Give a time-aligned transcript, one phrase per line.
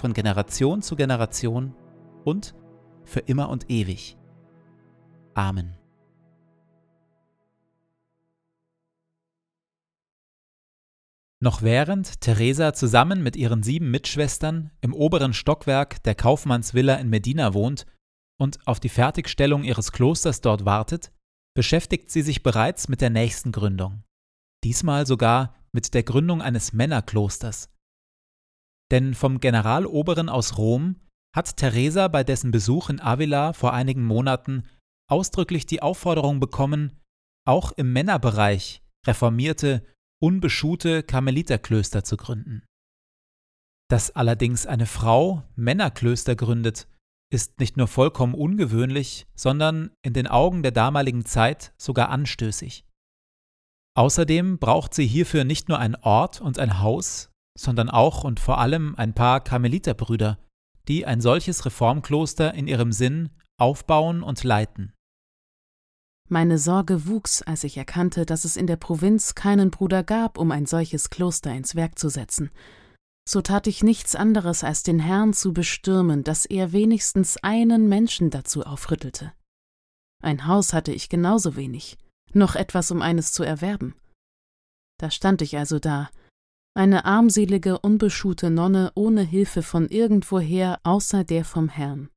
[0.00, 1.74] von Generation zu Generation
[2.24, 2.54] und
[3.04, 4.16] für immer und ewig.
[5.34, 5.76] Amen.
[11.42, 17.54] Noch während Theresa zusammen mit ihren sieben Mitschwestern im oberen Stockwerk der Kaufmannsvilla in Medina
[17.54, 17.86] wohnt
[18.38, 21.12] und auf die Fertigstellung ihres Klosters dort wartet,
[21.54, 24.02] beschäftigt sie sich bereits mit der nächsten Gründung.
[24.64, 27.70] Diesmal sogar mit der Gründung eines Männerklosters,
[28.90, 30.96] denn vom Generaloberen aus Rom
[31.34, 34.64] hat Teresa bei dessen Besuch in Avila vor einigen Monaten
[35.08, 37.00] ausdrücklich die Aufforderung bekommen,
[37.46, 39.84] auch im Männerbereich reformierte,
[40.22, 42.64] unbeschuhte Karmeliterklöster zu gründen.
[43.90, 46.88] Dass allerdings eine Frau Männerklöster gründet,
[47.32, 52.84] ist nicht nur vollkommen ungewöhnlich, sondern in den Augen der damaligen Zeit sogar anstößig.
[53.96, 57.29] Außerdem braucht sie hierfür nicht nur einen Ort und ein Haus,
[57.60, 60.38] sondern auch und vor allem ein paar Karmeliterbrüder,
[60.88, 63.28] die ein solches Reformkloster in ihrem Sinn
[63.58, 64.94] aufbauen und leiten.
[66.30, 70.52] Meine Sorge wuchs, als ich erkannte, dass es in der Provinz keinen Bruder gab, um
[70.52, 72.50] ein solches Kloster ins Werk zu setzen.
[73.28, 78.30] So tat ich nichts anderes, als den Herrn zu bestürmen, dass er wenigstens einen Menschen
[78.30, 79.32] dazu aufrüttelte.
[80.22, 81.98] Ein Haus hatte ich genauso wenig,
[82.32, 83.94] noch etwas, um eines zu erwerben.
[84.98, 86.10] Da stand ich also da,
[86.74, 92.08] eine armselige, unbeschuhte Nonne ohne Hilfe von irgendwoher außer der vom Herrn,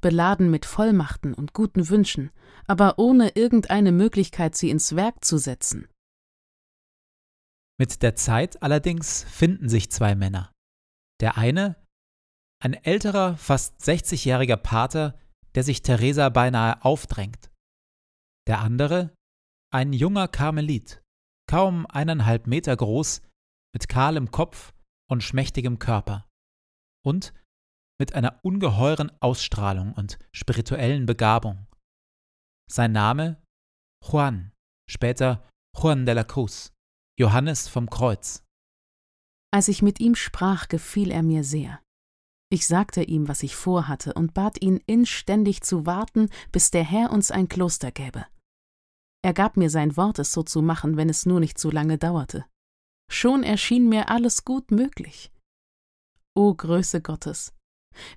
[0.00, 2.30] beladen mit Vollmachten und guten Wünschen,
[2.66, 5.88] aber ohne irgendeine Möglichkeit, sie ins Werk zu setzen.
[7.78, 10.52] Mit der Zeit allerdings finden sich zwei Männer.
[11.20, 11.76] Der eine,
[12.62, 15.18] ein älterer, fast 60-jähriger Pater,
[15.54, 17.50] der sich Theresa beinahe aufdrängt.
[18.46, 19.14] Der andere,
[19.72, 21.02] ein junger Karmelit,
[21.50, 23.22] kaum eineinhalb Meter groß,
[23.76, 24.72] mit kahlem Kopf
[25.06, 26.26] und schmächtigem Körper.
[27.04, 27.34] Und
[28.00, 31.66] mit einer ungeheuren Ausstrahlung und spirituellen Begabung.
[32.70, 33.42] Sein Name
[34.02, 34.50] Juan,
[34.90, 35.46] später
[35.76, 36.72] Juan de la Cruz,
[37.20, 38.42] Johannes vom Kreuz.
[39.52, 41.82] Als ich mit ihm sprach, gefiel er mir sehr.
[42.50, 47.10] Ich sagte ihm, was ich vorhatte, und bat ihn inständig zu warten, bis der Herr
[47.10, 48.24] uns ein Kloster gäbe.
[49.22, 51.98] Er gab mir sein Wort, es so zu machen, wenn es nur nicht zu lange
[51.98, 52.46] dauerte.
[53.08, 55.30] Schon erschien mir alles gut möglich.
[56.34, 57.54] O Größe Gottes,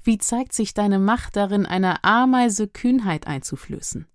[0.03, 4.07] wie zeigt sich deine Macht darin, einer Ameise Kühnheit einzuflößen?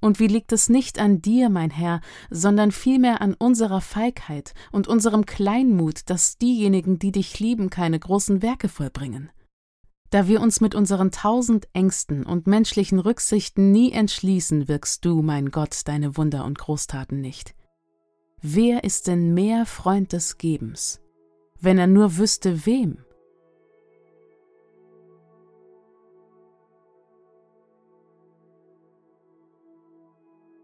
[0.00, 2.00] Und wie liegt es nicht an dir, mein Herr,
[2.30, 8.40] sondern vielmehr an unserer Feigheit und unserem Kleinmut, dass diejenigen, die dich lieben, keine großen
[8.40, 9.30] Werke vollbringen?
[10.10, 15.50] Da wir uns mit unseren tausend Ängsten und menschlichen Rücksichten nie entschließen, wirkst du, mein
[15.50, 17.54] Gott, deine Wunder und Großtaten nicht.
[18.40, 21.00] Wer ist denn mehr Freund des Gebens?
[21.60, 22.98] Wenn er nur wüsste, wem?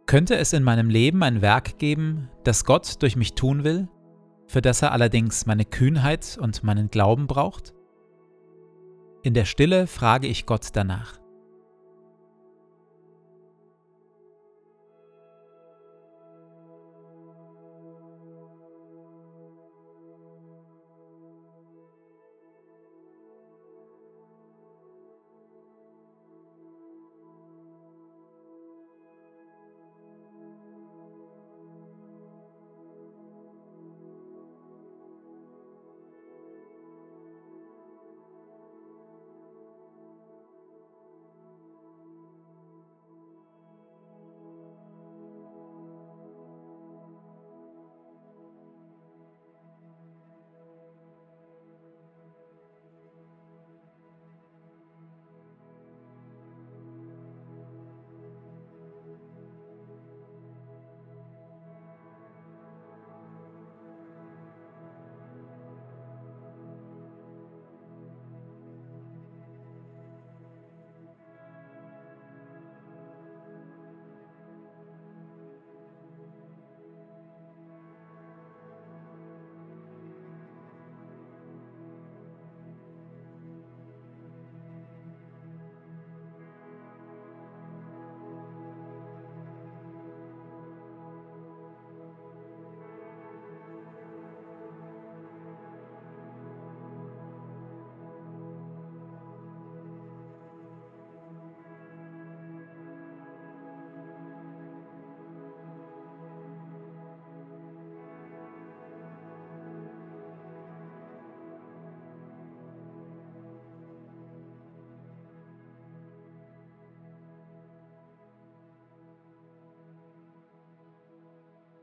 [0.07, 3.89] Könnte es in meinem Leben ein Werk geben, das Gott durch mich tun will,
[4.47, 7.75] für das er allerdings meine Kühnheit und meinen Glauben braucht?
[9.25, 11.24] In der Stille frage ich Gott danach.